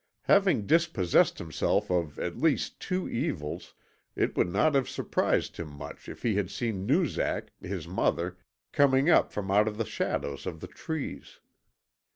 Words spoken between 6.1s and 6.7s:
he had